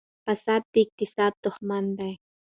[0.25, 2.11] فساد د اقتصاد دښمن دی.